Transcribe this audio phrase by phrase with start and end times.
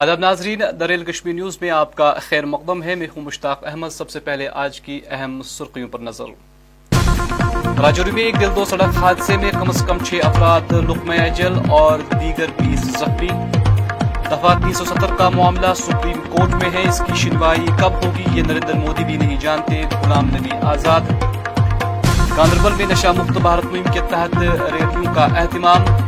[0.00, 3.88] ادب ناظرین دریل کشمیر نیوز میں آپ کا خیر مقدم ہے۔ میں ہوں مشتاق احمد۔
[3.88, 6.24] سب سے پہلے آج کی اہم سرخیوں پر نظر۔
[7.82, 11.52] راجوری میں ایک دل دو سڑک حادثے میں کم از کم چھ افراد لقمہ اجل
[11.68, 13.28] اور دیگر بیس زخمی۔
[14.26, 18.24] دفعہ تین سو ستر کا معاملہ سپریم کورٹ میں ہے۔ اس کی شنوائی کب ہوگی
[18.32, 21.00] یہ نریندر مودی بھی نہیں جانتے۔ غلام نبی آزاد۔
[22.36, 26.05] گاندربل میں نشہ مکت بھارت مہم کے تحت ریلیوں کا اہتمام۔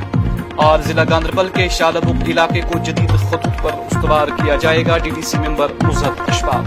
[0.59, 5.11] اور ضلع گاندربل کے شادبک علاقے کو جدید خطوط پر استوار کیا جائے گا۔ D
[5.11, 6.65] D C member Mazhar Ashfaq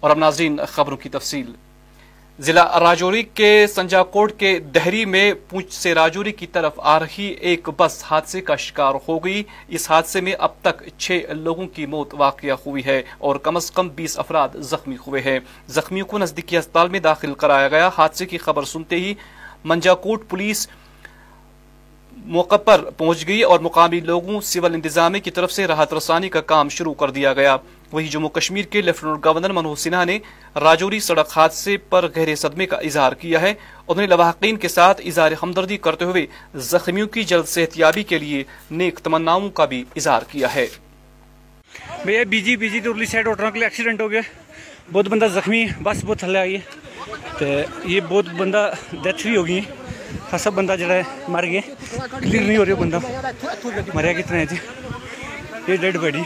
[0.00, 1.52] اور اب ناظرین، خبروں کی تفصیل۔
[2.38, 7.24] ضلع راجوری کے سنجا کوٹ کے دہری میں پونچھ سے راجوری کی طرف آ رہی
[7.24, 11.86] ایک بس حادثے کا شکار ہو گئی۔ اس حادثے میں اب تک چھ لوگوں کی
[11.86, 15.38] موت واقع ہوئی ہے اور کم از کم بیس افراد زخمی ہوئے ہیں۔
[15.68, 19.14] زخمیوں کو نزدیکی اسپتال میں داخل کرایا گیا۔ حادثے کی خبر سنتے ہی
[19.64, 20.68] منجا کوٹ پولیس
[22.12, 26.40] موقع پر پہنچ گئی اور مقامی لوگوں سول انتظامیہ کی طرف سے راحت رسانی کا
[26.40, 27.56] کام شروع کر دیا گیا۔
[27.92, 30.18] وہی جموں کشمیر کے لیفٹنٹ گورنر منوج سنہا نے
[30.56, 33.50] راجوری سڑک حادثے پر گہرے صدمے کا اظہار کیا ہے۔
[33.88, 38.18] انہوں نے لواحقین کے ساتھ اظہار ہمدردی کرتے ہوئے زخمیوں کی جلد صحت یابی کے
[38.18, 40.66] لیے نیک تمناؤں کا بھی اظہار کیا ہے۔
[42.04, 44.20] بھیا بیجی بیجی تو ارلی سائڈ آٹو کے لیے ایکسیڈنٹ ہو گیا۔
[44.92, 46.60] بہت بندہ زخمی بس بہت تھلے آئی ہے۔
[47.38, 47.44] تو
[47.84, 49.72] یہ بہت بندہ ڈیتھ بھی ہو گئی ہے
[50.30, 51.60] خاصا بندہ جڑا ہے، مر گیا۔
[52.10, 52.98] کلیئر نہیں ہو رہا بندہ۔
[53.94, 54.56] مریا کتنا ہے جی؟
[55.68, 56.22] یہ ڈیڈ باڈی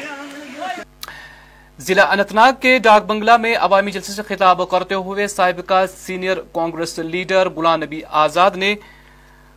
[1.78, 6.38] ضلع اننت ناگ کے ڈاک بنگلہ میں عوامی جلسے سے خطاب کرتے ہوئے سابقہ سینئر
[6.52, 8.74] کانگریس لیڈر غلام نبی آزاد نے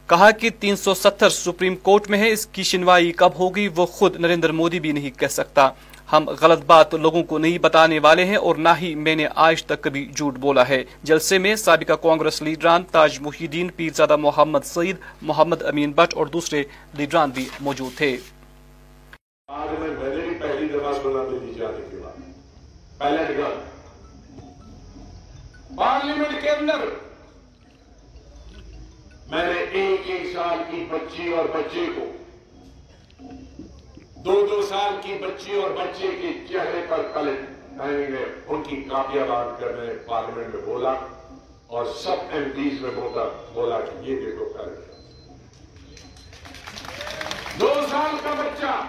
[0.09, 3.85] کہا کہ تین سو ستر سپریم کورٹ میں ہے، اس کی شنوائی کب ہوگی وہ
[3.85, 5.69] خود نریندر مودی بھی نہیں کہہ سکتا۔
[6.11, 9.63] ہم غلط بات لوگوں کو نہیں بتانے والے ہیں اور نہ ہی میں نے آج
[9.63, 14.65] تک کبھی جھوٹ بولا ہے۔ جلسے میں سابقہ کانگریس لیڈران تاج محی الدین پیرزادہ محمد
[14.65, 16.63] سعید، محمد امین بٹ اور دوسرے
[16.97, 18.17] لیڈران بھی موجود تھے
[19.49, 22.19] آج میں میں نے بھی پہلی دفعہ سنا دلی جانے کے بعد
[23.01, 23.53] پہلا نگاہ
[25.75, 26.83] پارلیمنٹ کے اندر
[29.27, 32.05] میں نے ایک ایک سال کی بچی اور بچے کو
[34.25, 37.33] دو دو سال کی بچی اور بچے کے چہرے پر کل
[37.77, 40.93] نے ان کی کاپیاں بات کر میں پارلیمنٹ میں بولا
[41.67, 44.73] اور سب ایم پیز میں بولا بولا کہ یہ دیکھو کل
[47.59, 48.81] دو سال کا بچہ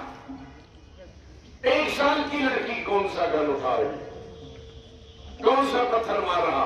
[2.02, 6.64] سال کی لڑکی کون سا گن اٹھا رہی ہے کون سا پتھر مار رہا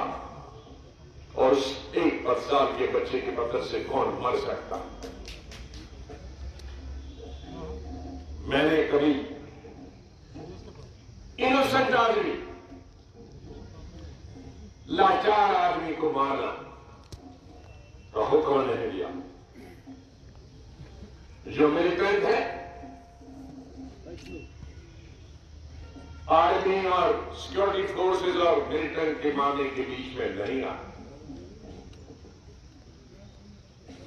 [1.34, 4.76] اور اس ایک سال کے بچے کے پتھر سے کون مر سکتا
[8.46, 9.12] میں نے کبھی
[11.38, 12.34] انوسنٹ آدمی
[14.96, 16.52] لاچار آدمی کو مارنا
[18.12, 19.08] کا حکم نہیں دیا
[21.48, 22.40] جو ملٹنٹ ہے
[26.26, 30.74] آرمی اور سیکورٹی فورسز اور ملٹن کے معاملے کے بیچ میں نہیں آ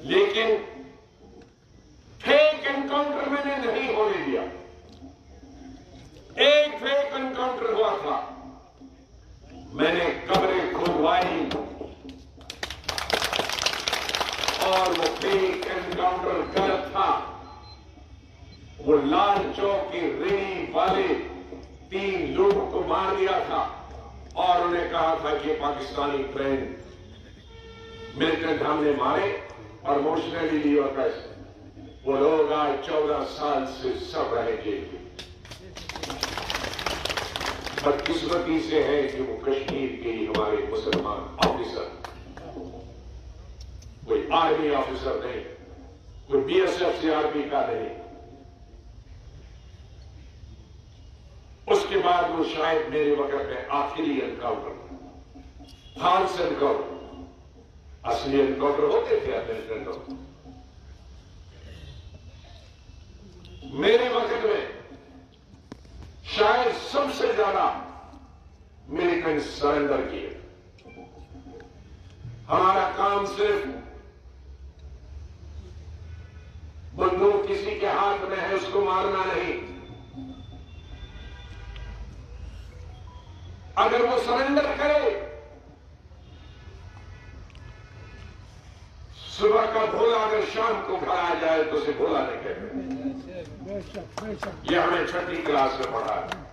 [0.02, 0.56] لیکن
[2.22, 4.42] فیک انکاؤنٹر میں نے نہیں ہونے دیا
[6.36, 8.20] ایک فیک انکاؤنٹر ہوا تھا
[9.74, 11.40] میں نے قبریں کھودوائی
[14.66, 17.10] اور وہ فیک انکاؤنٹر غلط تھا
[18.78, 21.08] وہ لال چوک کی ریڑھی والے
[21.90, 23.68] تین لوگوں کو مار دیا تھا
[24.34, 25.30] اور انہیں کہا تھا
[25.90, 26.74] کہ پاکستانی ٹرین
[28.16, 29.38] ملٹنٹ ہم نے مارے
[29.82, 31.00] اور موشنلی لی اور
[32.04, 35.06] وہ لوگ آج چودہ سال سے سب رہے جیل میں۔
[37.84, 41.84] بدقسمتی سے ہے کہ وہ کشمیر کے ہی ہمارے مسلمان آفیسر۔
[44.06, 45.44] کوئی آرمی آفیسر نہیں،
[46.28, 47.90] کوئی B S F C R P کا نہیں۔
[51.68, 54.89] اس کے بعد وہ شاید میرے وقت میں آخری انکاؤنٹر
[56.00, 59.78] فالس انکاؤنٹر اصلی انکاؤنٹر ہوتے تھے اپنے
[63.76, 64.62] میرے وقت میں
[66.36, 67.68] شاید سب سے زیادہ
[68.90, 70.30] ملٹنٹ سرنڈر کیے
[72.50, 73.66] ہمارا کام صرف
[76.96, 79.68] بندوق کسی کے ہاتھ میں ہے اس کو مارنا نہیں
[83.76, 84.66] اگر وہ سرنڈر
[90.60, 92.64] شام کو گھر آ جائے تو اسے بھولا نہیں کہتے۔
[94.72, 96.48] یہ ہمیں چھٹی کلاس میں پڑھا۔ ہے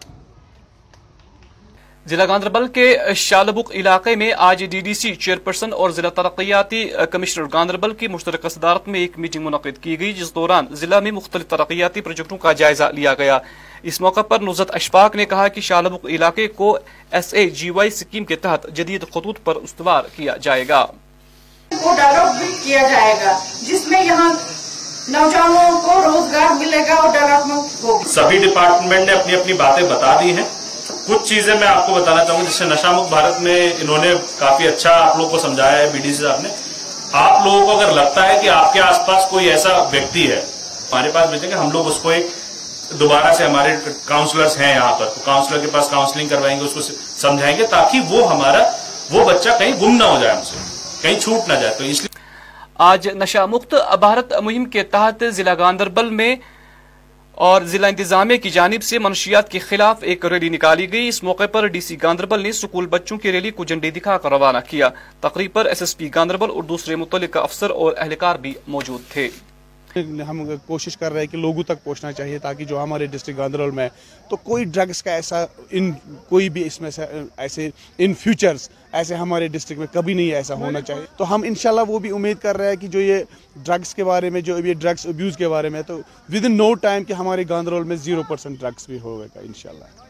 [2.07, 7.45] ضلع گاندربل کے شالبک علاقے میں آج ڈی ڈی سی چیئرپرسن اور ضلع ترقیاتی کمشنر
[7.53, 11.47] گاندربل کی مشترکہ صدارت میں ایک میٹنگ منعقد کی گئی، جس دوران ضلع میں مختلف
[11.47, 13.39] ترقیاتی پروجیکٹوں کا جائزہ لیا گیا۔
[13.83, 16.79] اس موقع پر نزت اشفاق نے کہا کہ شالبک علاقے کو
[17.11, 20.87] S A G Y scheme کے تحت جدید خطوط پر استوار کیا جائے گا۔
[21.83, 24.33] کو ڈیولپ بھی کیا جائے گا، جس میں یہاں
[25.09, 30.21] نوجوانوں کو روزگار ملے گا اور ڈیولپمنٹ ہوگی سبھی ڈپارٹمنٹ نے اپنی اپنی باتیں بتا
[30.21, 30.45] دی ہیں۔
[31.07, 33.99] کچھ چیزیں میں آپ کو بتانا چاہوں گا جس سے نشا مکت بھارت میں انہوں
[33.99, 36.49] نے کافی اچھا آپ لوگوں کو سمجھایا ہے، بی ڈی سی صاحب نے۔
[37.13, 40.41] آپ لوگوں کو اگر لگتا ہے کہ آپ کے آس پاس کوئی ایسا ویکتی ہے،
[40.93, 42.27] ہمارے پاس بھیجیں گے ہم لوگ اس کو ایک
[42.91, 46.81] دوبارہ سے ہمارے کاؤنسلرز ہیں یہاں پر۔ کاؤنسلر کے پاس کاؤنسلنگ کروائیں گے، اس کو
[47.17, 48.63] سمجھائیں گے تاکہ وہ ہمارا،
[49.11, 50.57] وہ بچہ کہیں گم نہ ہو جائے ہم سے۔
[51.03, 52.25] کہیں چھوٹ نہ جائے تو اس لیے
[52.75, 56.37] آج نشہ مکت بھارت مہم کے تحت ضلع گاندربل میں
[57.33, 61.47] اور ضلع انتظامیہ کی جانب سے منشیات کے خلاف ایک ریلی نکالی گئی۔ اس موقع
[61.53, 64.89] پر ڈی سی گاندربل نے سکول بچوں کی ریلی کو جھنڈی دکھا کر روانہ کیا۔
[65.21, 69.29] تقریب پر ایس ایس پی گاندربل اور دوسرے متعلقہ افسر اور اہلکار بھی موجود تھے۔
[69.97, 73.71] ہم کوشش کر رہے ہیں کہ لوگوں تک پہنچنا چاہیے تاکہ جو ہمارے ڈسٹرکٹ گاندربل
[73.75, 73.89] میں
[74.31, 75.91] تو کوئی ڈرگس کا ایسا ان
[76.29, 77.05] کوئی بھی اس میں سے
[77.37, 81.89] ایسے ان فیوچرز ایسے ہمارے ڈسٹرکٹ میں کبھی نہیں ایسا ہونا چاہیے۔ تو ہم انشاءاللہ
[81.89, 83.23] وہ بھی امید کر رہے ہیں کہ جو یہ
[83.65, 85.97] ڈرگس کے بارے میں، جو یہ ڈرگس ابیوز کے بارے میں تو
[86.33, 89.71] ود ان نو ٹائم کہ ہمارے گاندربل میں زیرو پرسینٹ ڈرگس بھی ہوگا ان شاء
[89.71, 90.05] اللہ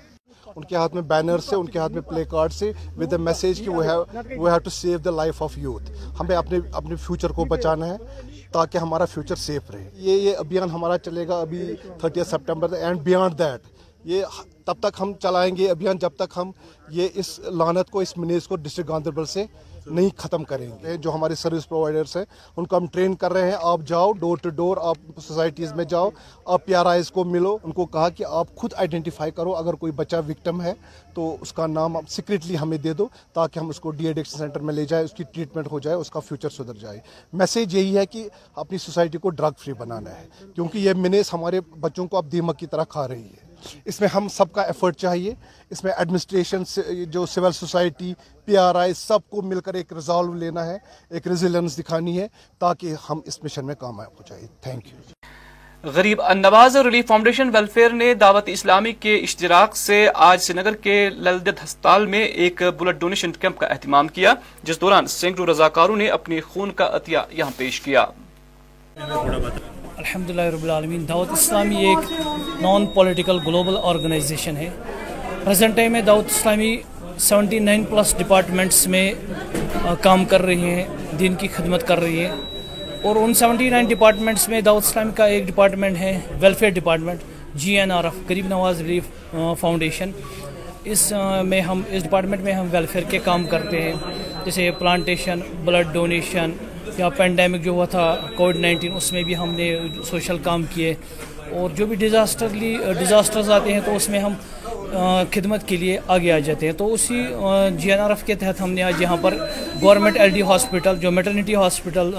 [0.56, 3.16] ان کے ہاتھ میں بینر سے، ان کے ہاتھ میں پلے کارڈ سے ود دا
[3.18, 5.90] میسیج کہ we have to save the life of youth
[6.20, 7.96] ہمیں اپنے اپنے فیوچر کو بچانا ہے۔
[8.56, 13.00] تاکہ ہمارا فیوچر سیف رہے۔ یہ یہ ابھیان ہمارا چلے گا ابھی thirty September and
[13.00, 13.60] beyond that
[14.04, 14.24] یہ
[14.64, 16.50] تب تک ہم چلائیں گے ابھیان جب تک ہم
[16.88, 19.44] یہ اس لانت کو، اس منیز کو ڈسٹرکٹ گاندربل سے
[19.86, 22.24] نہیں ختم کریں گے۔ جو ہمارے سروس پرووائڈرس ہیں،
[22.56, 25.84] ان کو ہم ٹرین کر رہے ہیں۔ آپ جاؤ ڈور ٹو ڈور آپ سوسائٹیز میں
[25.84, 26.10] جاؤ،
[26.44, 29.74] آپ پی آر آئیز کو ملو۔ ان کو کہا کہ آپ خود آئیڈینٹیفائی کرو۔ اگر
[29.74, 30.72] کوئی بچہ وکٹم ہے
[31.16, 34.38] تو اس کا نام آپ سیکریٹلی ہمیں دے دو تاکہ ہم اس کو ڈی ایڈکشن
[34.38, 36.98] سینٹر میں لے جائیں اس کی ٹریٹمنٹ ہو جائے، اس کا فیوچر سدھر جائے۔
[37.32, 41.60] میسیج یہی ہے کہ اپنی سوسائٹی کو ڈرگ فری بنانا ہے، کیونکہ یہ منیز ہمارے
[41.80, 43.44] بچوں کو اب دیمک کی طرح کھا رہی ہے۔
[43.84, 45.32] اس میں ہم سب کا ایفرٹ چاہیے۔
[45.70, 46.62] اس میں ایڈمنسٹریشن
[47.10, 48.12] جو civil society
[48.44, 50.76] P R I سب کو مل کر ایک ریزالو لینا ہے،
[51.10, 52.26] ایک ریزیلنس دکھانی ہے،
[52.60, 55.00] تاکہ ہم اس مشن میں کامیاب ہو جائے تھینک یو
[55.94, 60.94] غریب نواز ریلیف فاؤنڈیشن ویلفیئر نے دعوت اسلامی کے اشتراک سے آج سری نگر کے
[61.10, 66.08] للدت ہسپتال میں ایک بلڈ ڈونیشن کیمپ کا اہتمام کیا، جس دوران سینکڑوں رضاکاروں نے
[66.08, 68.04] اپنے خون کا عطیہ یہاں پیش کیا۔
[68.96, 72.10] الحمد للہ رب العالمین، دعوت اسلامی ایک
[72.62, 74.68] نان پولیٹیکل گلوبل آرگنائزیشن ہے۔
[75.44, 76.76] پریزنٹ ٹائم میں دعوت اسلامی
[77.18, 79.12] سیونٹی نائن پلس ڈپارٹمنٹس میں
[80.02, 80.84] کام کر رہی ہیں،
[81.18, 82.34] دین کی خدمت کر رہی ہیں۔
[83.06, 87.20] اور ان سیونٹی نائن ڈپارٹمنٹس میں دعوت اسلامی کا ایک ڈپارٹمنٹ ہے، welfare department
[87.54, 90.10] G N R F Gharib Nawaz relief foundation.
[90.84, 91.12] اس
[91.44, 93.92] میں ہم، اس ڈپارٹمنٹ میں ہم ویلفیئر کے کام کرتے ہیں،
[94.44, 96.50] جیسے پلانٹیشن، بلڈ ڈونیشن
[96.98, 99.76] یا پینڈیمک جو ہوا تھا، کووڈ نائنٹین، اس میں بھی ہم نے
[100.10, 100.94] سوشل کام کیے۔
[101.50, 104.34] اور جو بھی ڈیزاسٹرلی، ڈیزاسٹرز آتے ہیں تو اس میں ہم
[105.34, 107.22] خدمت کے لیے آگے آ جاتے ہیں۔ تو اسی
[107.78, 109.34] جی این آر ایف کے تحت ہم نے آج یہاں پر
[109.82, 112.10] گورنمنٹ ایل ڈی ہاسپٹل، جو میٹرنیٹی ہاسپٹل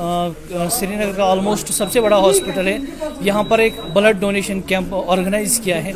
[0.72, 2.78] سری نگر کا آلموسٹ سب سے بڑا ہاسپٹل ہے،
[3.22, 5.92] یہاں پر ایک بلڈ ڈونیشن کیمپ آرگنائز کیا ہے۔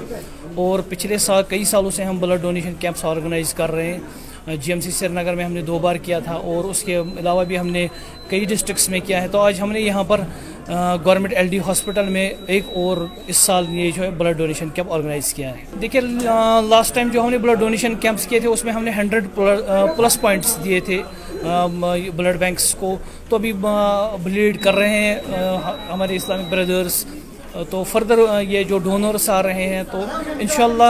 [0.56, 4.72] اور پچھلے سال کئی سالوں سے ہم بلڈ ڈونیشن کیمپس آرگنائز کر رہے ہیں۔ جی
[4.72, 7.44] ایم سی سری نگر میں ہم نے دو بار کیا تھا اور اس کے علاوہ
[7.44, 7.88] بھی ہم نے
[8.30, 10.22] کئی ڈسٹرکس میں کیا ہے۔ تو آج ہم نے یہاں پر
[11.06, 12.98] گورنمنٹ ایل ڈی ہاسپٹل میں ایک اور
[13.28, 16.02] اس سال یہ جو ہے بلڈ ڈونیشن کیمپ آرگنائز کیا ہے۔ دیکھیے
[16.70, 19.28] لاسٹ ٹائم جو ہم نے بلڈ ڈونیشن کیمپس کیے تھے، اس میں ہم نے ہنڈریڈ
[19.96, 21.02] پلس پوائنٹس دیے تھے۔
[22.16, 22.96] بلڈ بینکس کو۔
[23.30, 23.54] تو ابھی
[24.24, 25.16] بلیڈ کر رہے ہیں
[25.92, 27.06] ہمارے اسلامک بردرس
[27.70, 30.04] تو فردر یہ جو ڈونرس آ رہے ہیں، تو
[30.40, 30.84] انشاءاللہ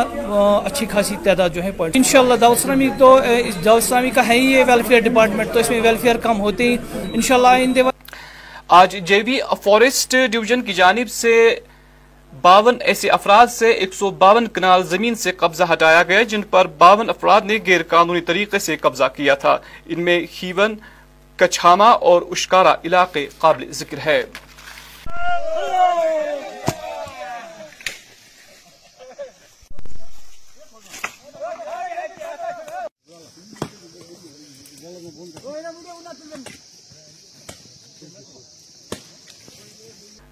[0.65, 3.17] اچھی خاصی تعداد جو ہے پوائنٹ انشاءاللہ دعوت اسلامی تو
[3.65, 6.77] دعوت اسلامی کا ہے ہی یہ ویلفیئر ڈپارٹمنٹ تو اس میں ویلفیئر کم ہوتے ہی۔
[7.13, 7.89] انشاءاللہ، آئندہ
[8.73, 11.33] آج جے وی فارسٹ ڈویژن کی جانب سے
[12.41, 16.67] باون ایسے افراد سے ایک سو باون کنال زمین سے قبضہ ہٹایا گیا، جن پر
[16.81, 20.75] باون افراد نے غیر قانونی طریقے سے قبضہ کیا تھا۔ ان میں ہیون،
[21.37, 24.23] کچھاما اور اشکارا علاقے قابل ذکر ہے۔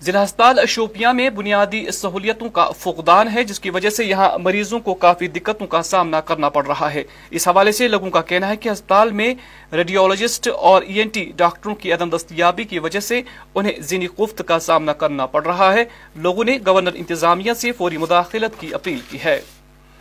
[0.01, 4.79] ضلع ہسپتال شوپیاں میں بنیادی سہولیتوں کا فقدان ہے، جس کی وجہ سے یہاں مریضوں
[4.79, 8.47] کو کافی دقتوں کا سامنا کرنا پڑ رہا ہے۔ اس حوالے سے لوگوں کا کہنا
[8.47, 9.33] ہے کہ ہسپتال میں
[9.73, 13.21] ریڈیولوجسٹ اور ای این ٹی ڈاکٹروں کی عدم دستیابی کی وجہ سے
[13.55, 15.83] انہیں ذہنی قفت کا سامنا کرنا پڑ رہا ہے۔
[16.15, 19.41] لوگوں نے گورنر انتظامیہ سے فوری مداخلت کی اپیل کی ہے۔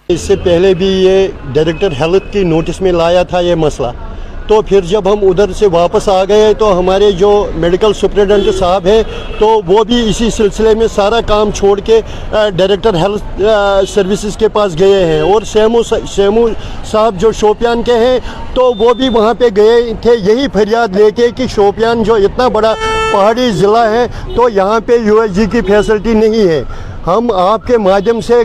[0.09, 3.89] اس سے پہلے بھی یہ ڈائریکٹر ہیلتھ کی نوٹس میں لایا تھا یہ مسئلہ۔
[4.49, 8.87] تو پھر جب ہم ادھر سے واپس آ گئے تو ہمارے جو میڈیکل سپریڈنٹ صاحب
[8.87, 9.03] ہیں،
[9.39, 12.01] تو وہ بھی اسی سلسلے میں سارا کام چھوڑ کے
[12.31, 13.43] ڈائریکٹر ہیلتھ
[13.89, 16.47] سروسز کے پاس گئے ہیں۔ اور سیمو سیمو
[16.91, 18.19] صاحب جو شوپیان کے ہیں،
[18.55, 22.49] تو وہ بھی وہاں پہ گئے تھے۔ یہی فریاد لے کے کہ شوپیان جو اتنا
[22.49, 22.75] بڑا
[23.13, 26.63] پہاڑی ضلع ہے، تو یہاں پہ یو ایس جی کی فیسلٹی نہیں ہے۔
[27.07, 28.43] ہم آپ کے مادھیم سے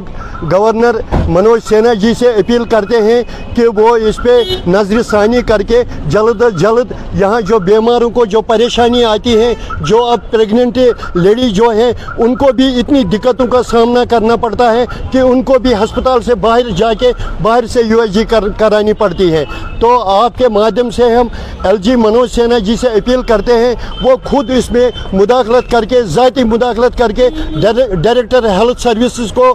[0.51, 0.95] گورنر
[1.27, 3.21] منوج سینا جی سے اپیل کرتے ہیں
[3.55, 5.81] کہ وہ اس پہ نظر ثانی کر کے
[6.12, 9.53] جلد از جلد یہاں جو بیماروں کو جو پریشانی آتی ہے،
[9.88, 10.77] جو اب پریگننٹ
[11.15, 15.41] لیڈی جو ہیں، ان کو بھی اتنی دقتوں کا سامنا کرنا پڑتا ہے کہ ان
[15.43, 18.23] کو بھی ہسپتال سے باہر جا کے باہر سے یو ایس جی
[18.57, 19.43] کرانی پڑتی ہے۔
[19.79, 21.27] تو آپ کے مادھیم سے ہم
[21.63, 25.85] ایل جی منوج سینا جی سے اپیل کرتے ہیں، وہ خود اس میں مداخلت کر
[25.89, 27.29] کے، ذاتی مداخلت کر کے
[27.62, 29.53] ڈائریکٹر ہیلتھ سروسز کو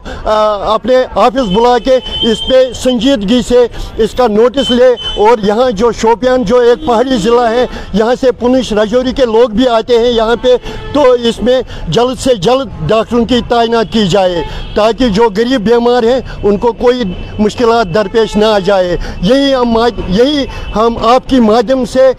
[0.79, 1.97] اپنے آفس بلا کے
[2.31, 3.67] اس پہ سنجیدگی سے
[4.05, 4.89] اس کا نوٹس لے
[5.25, 9.49] اور یہاں جو شوپیان جو ایک پہاڑی ضلع ہے، یہاں سے پونچھ راجوری کے لوگ
[9.59, 10.57] بھی آتے ہیں یہاں پہ،
[10.93, 11.61] تو اس میں
[11.95, 14.43] جلد سے جلد ڈاکٹروں کی تعینات کی جائے
[14.75, 17.03] تاکہ جو غریب بیمار ہیں ان کو کوئی
[17.39, 19.77] مشکلات درپیش نہ آ جائے۔ یہی ہم
[20.09, 20.45] یہی
[20.77, 22.11] ہم آپ کی مادھیم سے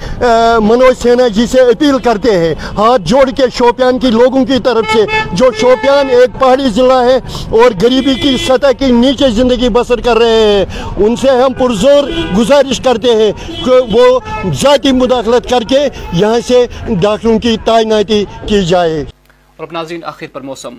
[0.63, 4.93] منوج سینا جی سے اپیل کرتے ہیں۔ ہاتھ جوڑ کے شوپیان کی لوگوں کی طرف
[4.93, 7.17] سے جو شوپیان ایک پہاڑی ضلع ہے
[7.51, 10.65] اور غریبی کی سطح کی نیچے زندگی بسر کر رہے ہیں۔
[10.97, 12.03] ان سے ہم پرزور
[12.37, 13.31] گزارش کرتے ہیں
[13.65, 14.19] کہ وہ
[14.53, 16.65] ذاتی مداخلت کر کے یہاں سے
[17.01, 19.01] ڈاکٹروں کی تعیناتی کی جائے۔
[19.55, 20.75] اور اب ناظرین آخر پر موسم۔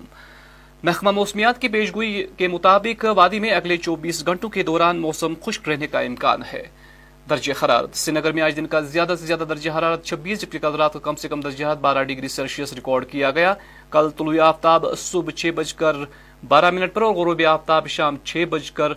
[0.82, 5.68] محکمہ موسمیات کی پیشگوئی کے مطابق وادی میں اگلے چوبیس گھنٹوں کے دوران موسم خشک
[5.68, 6.62] رہنے کا امکان ہے۔
[7.30, 10.58] درجہ حرارت۔ سری نگر میں آج دن کا زیادہ سے زیادہ درجہ حرارت چھبیس، جبکہ
[10.58, 13.54] کل رات کا کم سے کم درجہ حرارت بارہ ڈگری سیلسیس ریکارڈ کیا گیا۔
[13.90, 15.92] کل طلوع آفتاب صبح چھ بج کر
[16.48, 18.92] بارہ منٹ پر اور غروب آفتاب شام چھ بج کر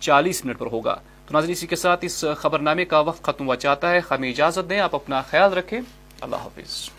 [0.00, 0.94] چالیس منٹ پر ہوگا۔
[1.26, 4.30] تو ناظرین، اسی کے ساتھ اس خبر نامے کا وقت ختم ہوا چاہتا ہے۔ ہمیں
[4.30, 5.80] اجازت دیں، آپ اپنا خیال رکھیں۔
[6.20, 6.90] اللہ حافظ۔